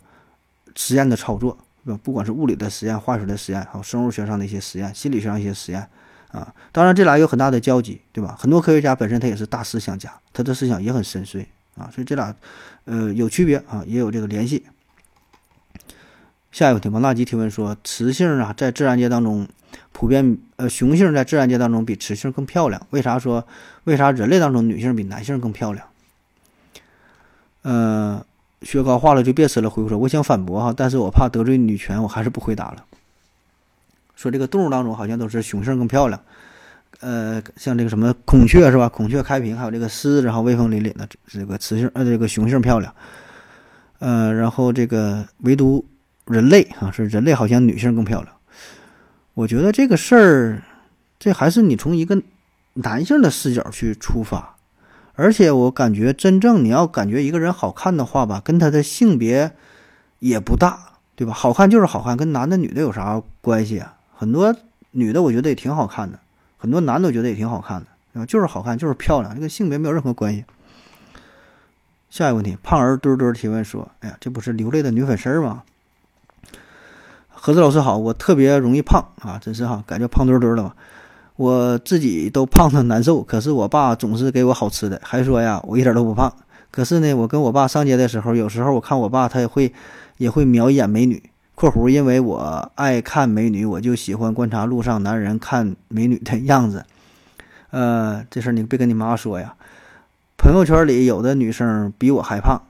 [0.76, 1.58] 实验的操作。
[1.86, 5.88] 对吧不管是物理的实验、化学的实验，还有生物学上的一些实验、心理学上一些实验，
[6.32, 8.36] 啊，当然这俩有很大的交集，对吧？
[8.40, 11.46] 很多科学家本身他也是大思想家，他的思想也很深邃
[11.78, 12.36] 啊，所以这俩，
[12.86, 14.66] 呃，有区别啊，也有这个联系。
[16.52, 19.48] 下一个问题，王大吉提问说：雌性啊，在自然界当中
[19.92, 23.46] 普遍，呃，雄性在自然界当中比雌性更漂亮，为啥说？
[23.84, 25.88] 为啥人类当中女性比男性更漂亮？
[27.64, 28.24] 嗯。
[28.62, 29.70] 学高话了就别吃了。
[29.70, 32.84] 回复说，我想反驳哈，但是我怕得罪女权，我还是不回答了。
[34.16, 36.20] 说这个动物当中好像都是雄性更漂亮，
[37.06, 38.89] 呃，像这个什么孔雀是吧？
[38.89, 42.91] 孔雀开屏，还有这个狮子，然后威风凛凛的，这个雌性呃这个雄性漂亮。
[44.00, 45.86] 呃，然后这个唯独
[46.26, 48.34] 人类啊，是人类好像女性更漂亮。
[49.36, 50.63] 我觉得这个事儿，
[51.20, 52.20] 这还是你从一个
[52.74, 54.56] 男性的视角去出发。
[55.13, 59.52] 而且我感觉，真正你要感觉一个人好看的话吧，跟他的性别
[60.18, 60.80] 也不大，
[61.15, 61.32] 对吧？
[61.34, 63.96] 好看就是好看，跟男的女的有啥关系啊？
[64.18, 64.56] 很多
[64.91, 66.20] 女的我觉得也挺好看的，
[66.65, 68.25] 很多男的觉得也挺好看的，对吧？
[68.25, 70.43] 就是好看，就是漂亮，这个性别没有任何关系。
[72.10, 75.62] 下一个问题，胖儿墩墩提问说：“哎呀，这不是流泪的女粉丝吗？”
[77.30, 80.73] 何子老师好，我特别容易胖啊，真是哈，感觉胖墩墩的嘛。
[81.36, 86.36] 我自己都胖的难受，可是我爸总是给我好吃的，还说呀我一点都不胖。
[86.71, 89.71] 可是呢，我跟我爸上街的时候，有时候我看我爸他也会
[90.17, 91.21] 也会瞄一眼美女
[91.56, 96.86] （括弧因为我爱看美女，我就喜欢观察路上男人看美女的样子）。
[97.72, 99.56] 呃，这事儿你别跟你妈说呀。
[100.38, 102.62] 朋友圈里有的女生比我还胖，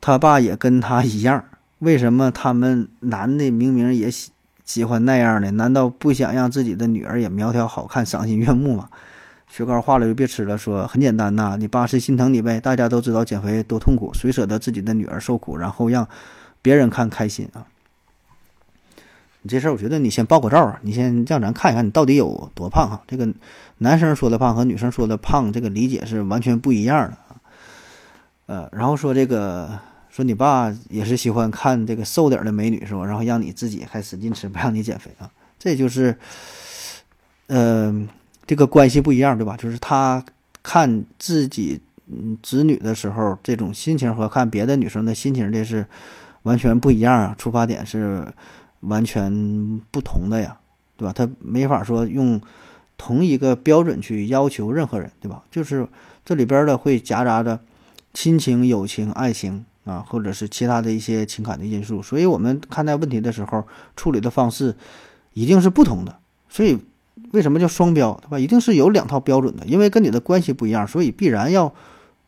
[0.00, 1.44] 他爸也跟他一样。
[1.80, 4.30] 为什么他们男的明明也喜？
[4.64, 8.88] 喜欢那样的，难道不想让自己的女儿也苗条好看、赏心悦目吗？
[9.48, 10.56] 雪糕化了就别吃了。
[10.56, 12.60] 说很简单呐，你爸是心疼你呗。
[12.60, 16.08] 大家都知道减肥多痛苦，谁舍得自己的女儿受苦，然后让
[16.62, 17.66] 别人看开心啊？
[19.42, 23.02] 你这事儿，我觉得你先报个照啊，你先让咱看一看你到底有多胖哈。
[23.06, 23.28] 这个
[23.78, 27.36] 男生说的胖和女生说的胖，这个理解是完全不一样的啊。
[28.46, 29.78] 呃，然后说这个
[30.10, 33.04] 说你爸也是喜欢看这个瘦点儿的美女是吧？
[33.04, 35.30] 然后让你自己还使劲吃，不让你减肥啊？
[35.58, 36.16] 这就是，
[37.46, 38.08] 呃，
[38.46, 39.56] 这个关系不一样，对吧？
[39.56, 40.24] 就是他
[40.62, 45.86] 看自己嗯子女的时候，这种心情和看别的女生的心情，这是
[46.42, 48.26] 完全不一样啊，出发点是
[48.82, 50.56] 完全不同的呀，
[50.96, 51.12] 对吧？
[51.12, 52.40] 他没法说用
[52.96, 55.42] 同一个标准去要求任何人，对吧？
[55.50, 55.88] 就是
[56.24, 57.58] 这里边的会夹杂着
[58.14, 63.66] 亲情、友情、爱情啊，或者是其他的一些情感的因素，所以我们看待问题的时候，
[63.96, 64.76] 处理的方式。
[65.34, 66.14] 一定是不同的，
[66.50, 66.78] 所以
[67.30, 68.38] 为什么叫双标，对吧？
[68.38, 71.72] 一定是有两套标准的，因为跟你的关系不一样，所以必然要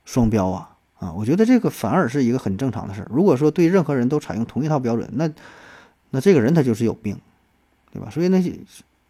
[0.07, 1.12] 双标啊啊！
[1.12, 3.09] 我觉得这个反而是一个很正常的事儿。
[3.11, 5.31] 如果说对任何人都采用同一套标准，那
[6.14, 7.18] 那这个人他就是有病，
[7.92, 8.09] 对吧？
[8.09, 8.57] 所以那些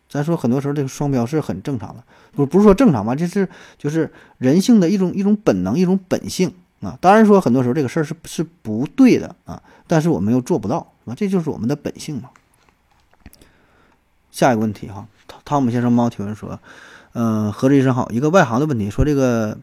[0.08, 6.96] 咱说很多时候这个双标是很正常的，不不是说正常吧，这是就是人性的一种一种本能一种本性啊。
[7.02, 11.14] 当然说很多时候这个事儿是是不对的啊，但是我们又做不到，是吧？
[11.14, 12.30] 这就是我们的本性嘛。
[14.30, 16.58] 下一个问题哈，汤汤姆先生猫提问说，
[17.12, 19.58] 嗯，何志医生好，一个外行的问题，说这个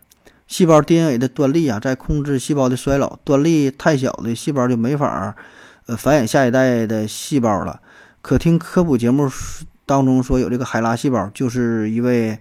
[0.47, 5.35] 细胞 DNA 的端粒啊，在控制细胞的衰老，端粒太小的细胞就没法
[5.95, 7.81] 繁衍下一代的细胞了。
[8.21, 9.29] 可听科普节目
[9.85, 12.39] 当中说有这个海拉细胞，就是一位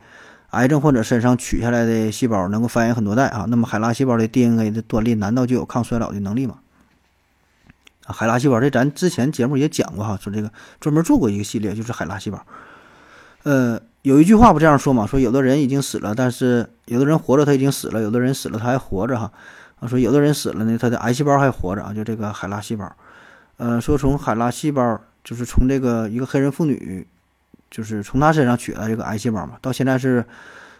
[0.50, 3.46] 癌症患者身上取下来的细胞，能够繁衍很多代啊。
[3.48, 6.58] 那么海拉细胞的 DNA 的端粒难道就有抗衰老的能力吗？
[8.06, 12.44] 海拉细胞，这咱之前节目也讲过哈，说这个专门做过一个系列，就是海拉细胞。
[13.44, 19.32] 呃，有一句话不这样说嘛，说有的人已经死了，但是有的人活着他已经死了，有的人死了他还活着哈。
[19.78, 22.92] 啊，说有的人死了呢，他的癌细胞还活着啊，就这个海拉细胞。
[23.61, 27.07] 呃，说从海拉细胞，就是从这个一个黑人妇女，
[27.70, 30.25] 就是从她身上取来这个癌细胞嘛，到现在是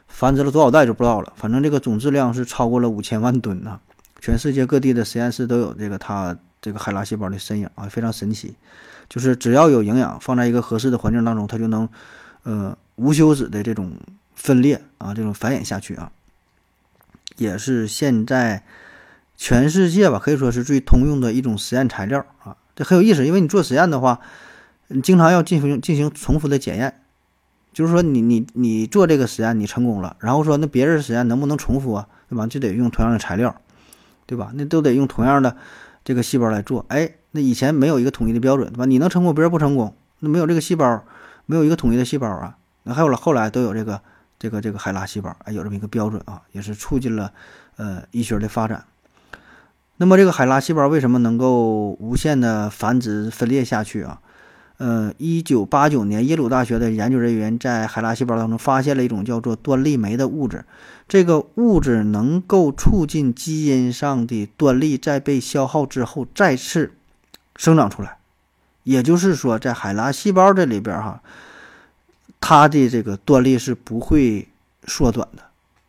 [0.09, 3.79] 繁殖了多少代就不知道了，反正这个总质量是超过了五千万吨呢。
[4.21, 6.37] 全世界各地的实验室都有这个它。
[6.63, 8.55] 这个海拉细胞的身影啊，非常神奇，
[9.09, 11.89] 就是只要有营养，放在一个合适的环境当中，它就能，
[12.43, 13.95] 呃，无休止的这种
[14.35, 16.13] 分裂啊，这种繁衍下去啊，
[17.39, 18.63] 也是现在
[19.39, 22.55] 全世界吧，可以说是最通用的一种实验材料啊。
[22.85, 24.21] 很有意思，因为你做实验的话，
[24.89, 27.01] 你经常要进行进行重复的检验，
[27.73, 32.09] 就是说你你你做这个实验你成功了，然后说那别人实验能不能重复啊？
[32.29, 32.47] 对吧？
[32.47, 33.55] 就得用同样的材料，
[34.27, 34.53] 对吧？
[34.55, 35.57] 那都得用同样的。
[36.03, 38.87] 这个细胞来做，哎，那以前没有一个统一的标准，对吧？
[38.87, 41.05] 你能成功，别人不成功，那没有这个细胞，
[41.45, 42.57] 没有一个统一的细胞啊。
[42.85, 44.01] 那还有了，后来都有这个
[44.39, 47.31] 这个这个海拉细胞，哎，有这么一个标准啊，也是促进了
[47.77, 48.83] 呃医学的发展。
[50.01, 54.19] 那么这个海拉细胞为什么能够无限的繁殖分裂下去啊？
[54.79, 60.65] 呃，一九八九年，耶鲁大学的研究人员在海拉细胞当中发现了一种叫做端粒酶的物质。
[61.07, 66.95] 这个物质能够促进基因上的端粒在被消耗之后再次
[67.57, 68.17] 生长出来。
[68.85, 71.21] 也就是说，在海拉细胞这里边，哈，
[72.41, 74.49] 它的这个端粒是不会
[74.87, 75.43] 缩短的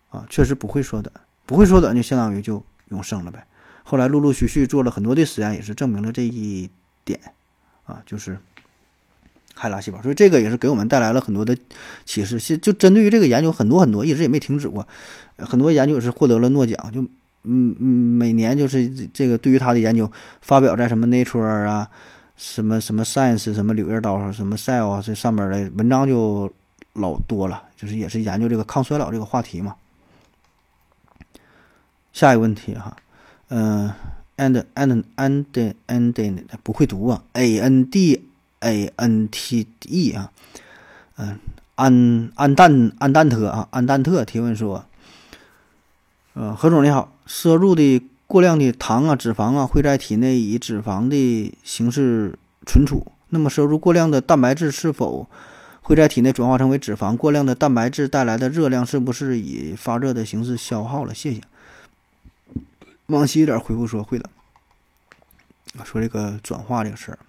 [0.09, 1.13] 啊，确实不会缩短，
[1.45, 3.47] 不会缩短就相当于就永生了呗。
[3.83, 6.69] 后来陆陆续续做了很多的实验，也是证明了这一
[7.03, 7.19] 点
[7.85, 8.37] 啊，就是。
[9.53, 11.55] 海拉细胞，所以这个也是给我们带来了很多的
[12.05, 12.39] 启示。
[12.39, 14.87] 就就针对于这个研究，很多很多一直也没停止过，
[15.37, 16.91] 很多研究是获得了诺奖。
[16.91, 17.01] 就
[17.43, 17.85] 嗯嗯，
[18.17, 20.09] 每年就是这个对于他的研究
[20.41, 21.87] 发表在什么 Nature 啊、
[22.37, 26.51] 什么什么 Science、什么柳叶刀、什么 Cell 啊这上面的文章就
[26.93, 27.61] 老多了。
[27.75, 29.75] 就是也是研究这个抗衰老这个话题嘛。
[32.13, 32.95] 下一个问题哈，
[33.51, 33.91] 嗯
[34.37, 35.45] ，and and and
[35.85, 38.23] and 不会读啊，A N D。
[38.63, 40.29] A N T E 啊，
[41.17, 41.39] 嗯，
[41.73, 44.85] 安安蛋安蛋特啊，安蛋特提问说，
[46.35, 52.37] 呃，何总你好，摄入的过量的糖啊、脂肪啊，会在体内以脂肪的形式
[52.67, 53.11] 存储。
[53.29, 55.27] 那么，摄入过量的蛋白质是否
[55.81, 57.17] 会在体内转化成为脂肪？
[57.17, 61.15] 过量的蛋白质带来的热量是不是以发热的形式消耗了？
[61.15, 61.41] 谢谢。
[63.11, 64.29] 往西一点回复说会的。
[65.83, 67.19] 说这个转化这个事儿。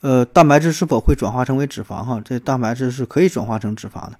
[0.00, 2.04] 呃，蛋白质是否会转化成为脂肪？
[2.04, 4.18] 哈，这蛋白质是可以转化成脂肪的。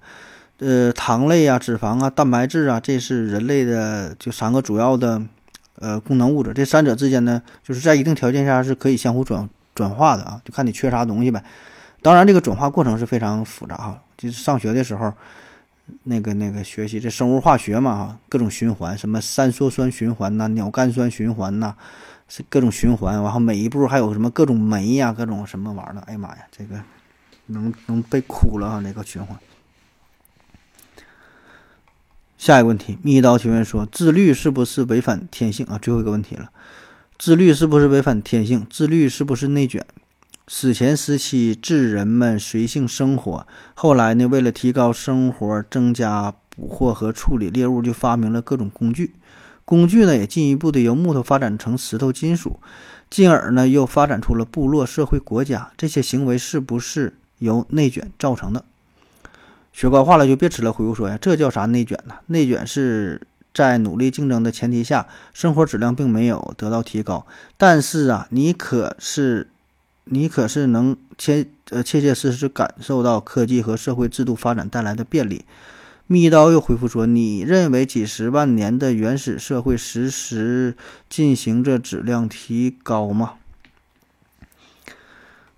[0.57, 5.21] 呃，糖类啊、脂肪啊、蛋白质啊，这是人类的就三个主要的
[5.75, 6.53] 呃功能物质。
[6.53, 11.41] 这三者之间呢，就是在一定条件下是可以相互转转化的啊，就看你缺啥东西呗。
[12.01, 14.01] 当然，这个转化过程是非常复杂哈。
[14.17, 15.13] 就是上学的时候，
[16.03, 21.75] 那个那个学习这生物化学嘛，各种循环，什么三羧酸循环呐、鸟苷酸循环呐。
[22.31, 26.01] 是各种循环，然后每一步还有什么各种酶呀，各种什么玩意儿的？
[26.01, 26.79] 哎呀妈呀，这个
[27.47, 28.79] 能能被哭了啊！
[28.83, 29.35] 那个循环。
[32.37, 35.79] 下一个问题，密刀提问说：自律是不是违反天性啊？
[35.81, 36.51] 最后一个问题了，
[37.17, 38.67] 自律是不是违反天性？
[38.69, 39.83] 自律是不是内卷？
[40.51, 49.13] 史前时期，智人们随性生活，后来呢，为了提高生活、增加捕获和处理猎物，就发明了各种工具。
[49.63, 52.59] 工具呢，也进一步的由木头发展成石头、金属，
[53.11, 55.71] 进而呢，又发展出了部落、社会、国家。
[55.77, 58.65] 这些行为是不是由内卷造成的？
[59.71, 60.73] 学高话了就别吃了。
[60.73, 62.15] 回复说呀，这叫啥内卷呢？
[62.25, 63.21] 内卷是
[63.53, 69.49] 在努力竞争的前提下，生活质量并没有得到提高，但是啊，你可是。
[70.11, 75.45] 你可是能切呃切切实实感受到科技和社会制度发展带来的便利。
[76.07, 80.75] 密刀又回复说：“你认为几十万年的原始社会实时
[81.07, 83.35] 进行着质量提高吗？”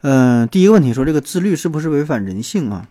[0.04, 2.90] 嗯，第一个问题说这个自律是不是违反人性啊？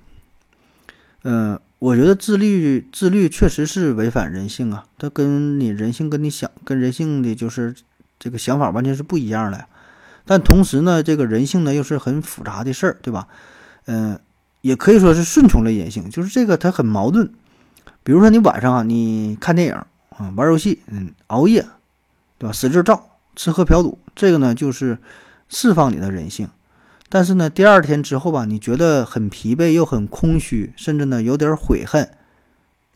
[1.24, 7.74] 嗯，我觉得自律自律确实是违反人性啊，它跟你人性跟你想跟人性的就是
[8.18, 9.66] 这个想法完全是不一样的。
[10.24, 13.26] 但同时呢，这个人性呢又是很复杂的事儿，对吧？
[13.87, 14.20] 嗯，
[14.61, 17.33] 也可以说是顺从了人性，就是这个它很矛盾。
[18.04, 21.66] 比如说你晚上啊，你看电影啊，玩游戏，嗯，熬夜，
[22.38, 22.52] 对吧？
[22.52, 24.98] 使劲造，吃喝嫖赌，这个呢就是
[25.48, 26.48] 释放你的人性。
[27.09, 32.09] 但是呢，第二天之后吧，你觉得很疲惫又很空虚，甚至呢有点悔恨，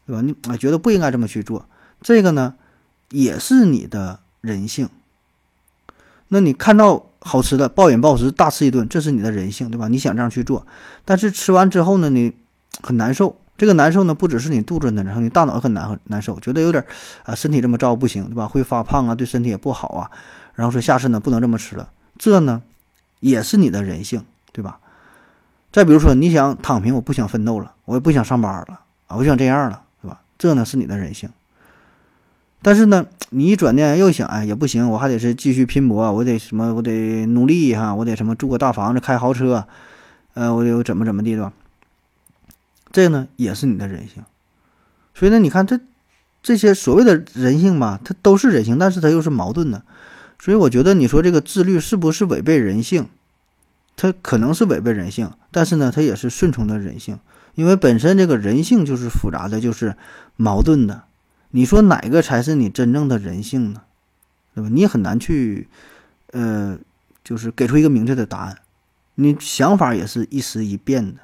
[0.07, 0.23] 对吧？
[0.23, 1.67] 你啊觉得不应该这么去做，
[2.01, 2.55] 这个呢
[3.09, 4.89] 也是你的人性。
[6.29, 7.07] 那你看到。
[7.27, 9.89] 好吃的暴饮暴食大吃一顿，这是你的人性，对吧？
[9.89, 10.67] 你想这样去做，
[11.07, 12.35] 但是吃完之后呢，你
[12.83, 13.41] 很难受。
[13.57, 16.85] 这个难受呢，不只是你肚子难受，你大脑很难难受，觉得有点
[17.25, 18.47] 啊，身体这么造不行，对吧？
[18.47, 20.11] 会发胖啊，对身体也不好啊。
[20.55, 21.89] 然后说下次呢，不能这么吃了。
[22.19, 22.63] 这呢，
[23.21, 24.79] 也是你的人性，对吧？
[25.73, 30.21] 再比如说，你想躺平，我不想奋斗了，我也不想上班了啊，我想这样了，对吧？
[30.37, 31.31] 这呢，是你的人性。
[32.65, 39.67] 但是呢，你一转念又想，哎，也不行，我还得是继续拼搏，我得什么，我得努力哈，我得什么住个大房子，开豪车，
[40.33, 41.53] 呃，我得怎么怎么地，对吧？
[42.91, 44.25] 这个呢，也是你的人性。
[45.13, 45.79] 所以呢，你看这
[46.43, 49.83] 这些所谓的人性吧，它都是人性，但是它又是矛盾的。
[50.41, 53.09] 所以我觉得你说这个自律是不是违背人性？
[53.95, 57.19] 它可能是违背人性，但是呢，它也是顺从的人性，
[57.57, 59.97] 因为本身这个人性就是复杂的，就是
[60.37, 61.03] 矛盾的。
[61.57, 63.83] 你说哪个才是你真正的人性呢？
[64.57, 64.69] 对吧？
[64.73, 65.69] 你也很难去，
[66.33, 66.77] 呃，
[67.23, 68.59] 就是给出一个明确的答案。
[69.15, 71.21] 你想法也是一时一变的。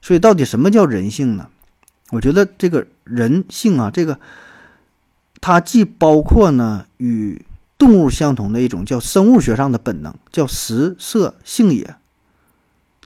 [0.00, 1.48] 所以，到底什么叫人性呢？
[2.10, 4.20] 我觉得这个人性啊，这个
[5.40, 7.44] 它既包括呢与
[7.76, 11.96] 动物相同的一种叫生物学上的本能，叫食色性也。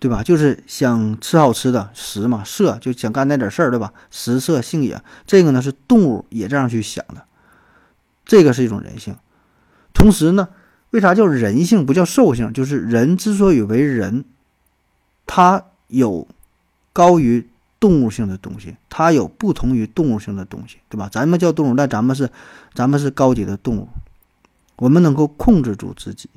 [0.05, 0.23] 对吧？
[0.23, 3.91] 就是想吃好吃的食嘛，色就想干那点事儿，对吧？
[4.11, 7.25] 食色性也，这个呢是动物也这样去想的，
[8.27, 9.17] 这个是一种人性。
[9.95, 10.51] 同时呢，
[10.91, 12.53] 为啥叫人性不叫兽性？
[12.53, 14.27] 就是人之所以为人，
[15.27, 16.29] 他有
[16.93, 17.49] 高于
[17.81, 21.09] 动物性的东西，他有不同于动物性的东西，对吧？
[21.11, 22.29] 咱们叫动物，但咱们是
[22.75, 23.89] 咱们是高级的动物，
[24.77, 26.29] 我们能够控制住自己，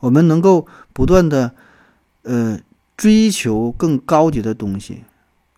[0.00, 1.52] 我们能够不断的，
[2.22, 2.58] 呃。
[2.96, 5.04] 追求更高级的东西，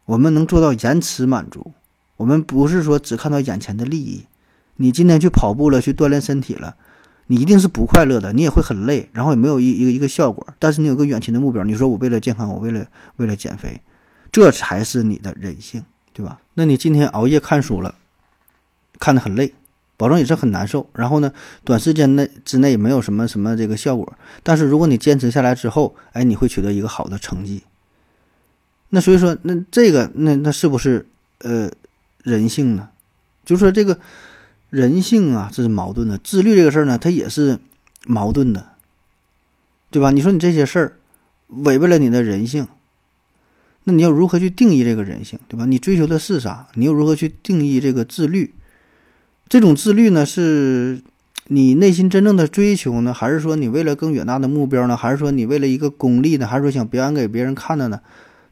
[0.06, 1.72] 我们能做到延迟满足。
[2.16, 4.24] 我们不是说只看到眼前的利益。
[4.76, 6.76] 你今天去跑步了，去锻炼身体了，
[7.26, 10.46] 你一定是不快乐的，你也会很累，然后也没有一一个一个效果。
[10.58, 13.80] 但是你有个远期的目标，你说我为了健康，我为了为了减肥，
[14.32, 16.40] 这才是你的人性，对吧？
[16.54, 17.94] 那你今天熬夜看书了，
[18.98, 19.54] 看得很累。
[19.98, 21.30] 保证也是很难受，然后呢，
[21.64, 27.64] 短时间内之内没有什么什么这个效果，但是如果你坚持下来之后，哎，你会取得一个好的成绩。
[28.90, 31.06] 那所以说，那这个那那是不是
[31.40, 31.68] 呃
[32.22, 32.88] 人性呢？
[33.44, 33.98] 就是说这个
[34.70, 36.16] 人性啊，这是矛盾的。
[36.16, 37.58] 自律这个事儿呢，它也是
[38.06, 38.68] 矛盾的，
[39.90, 40.12] 对吧？
[40.12, 40.96] 你说你这些事儿
[41.48, 42.68] 违背了你的人性，
[43.82, 45.66] 那你要如何去定义这个人性，对吧？
[45.66, 46.68] 你追求的是啥？
[46.74, 48.54] 你又如何去定义这个自律？
[49.48, 51.00] 这种自律呢，是
[51.46, 58.00] 你内心真正的追求呢，还是说你为了更远大的目标呢，还是说你为了一个功利呢，还是说想表演给别人看的呢？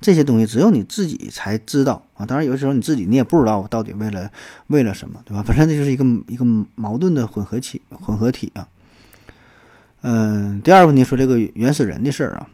[0.00, 2.24] 这些东西只有你自己才知道啊。
[2.26, 4.30] 当然，有的时候你自己你也不知道到底为了
[4.68, 5.42] 为了什么，对吧？
[5.46, 6.44] 本身这就是一个一个
[6.74, 8.68] 矛盾的混合体，混合体啊。
[10.02, 12.48] 嗯，第二个问题说这个原始人的事儿啊。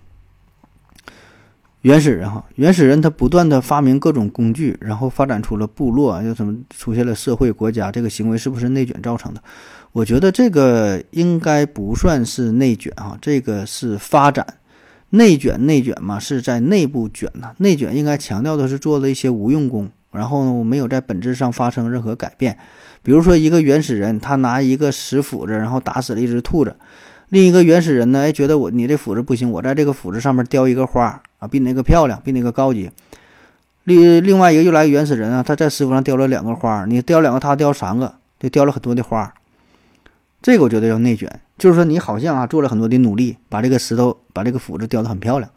[1.82, 9.42] 原始人哈，原始人他不断的发明各种工具，然后发展出了部落，又什么出现了社会国家，这个行为是不是内卷造成的？
[9.90, 14.46] 我觉得这个应该不算是内卷哈，这个是发展。
[15.10, 17.52] 内卷内卷嘛，是在内部卷呐。
[17.58, 22.56] 内卷应该强调的是做了一些无用功然后没有在本质上发生任何改变。
[23.02, 26.70] 比如说，一个原始人他拿一个石斧子，然后打死了一只兔子；
[27.32, 32.90] 另一个原始人呢，哎，觉得我你这斧子不行，我在这个斧子上面雕一个花啊，比那个漂亮，比那个高级。
[33.84, 39.32] 另另外一个又来原始人啊，他在石斧上雕了两个花，你雕两个，他雕三个，就雕了很多的花。
[40.42, 45.50] 这个我觉得叫内卷，就是说你好像啊做了很多的努力，把这个石头把这个斧子雕得很漂亮。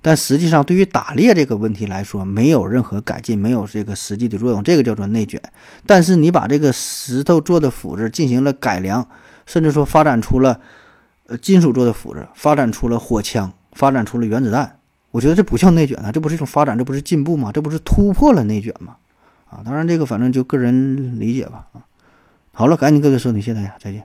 [0.00, 5.42] 但实际上，对于打猎这个问题来说，没有任何改进，没有这个实际的作用，这个叫做内卷。
[5.84, 9.04] 但是你把这个石头做的斧子进行了改良，
[9.46, 10.60] 甚至说发展出了
[11.28, 14.80] 呃金属做的斧子，发展出了火枪，发展出了原子弹，
[15.12, 17.52] 我觉得这不叫内卷啊，这不是一种发展，这不是进步吗？
[17.52, 18.96] 这不是突破了内卷吗？
[19.48, 21.68] 啊，当然这个反正就个人理解吧。
[21.72, 21.86] 啊，
[22.52, 24.04] 好了，赶紧各位收听，谢谢大家，再见。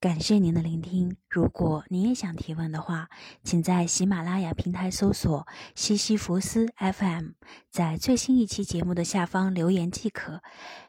[0.00, 1.14] 感谢您的聆听。
[1.28, 3.10] 如果您也想提问的话，
[3.44, 7.32] 请在喜马拉雅平台搜索“西西弗斯 FM”，
[7.70, 10.40] 在最新一期节目的下方留言即可。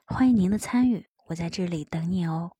[0.05, 2.51] 欢迎您的参与，我在这里等你哦。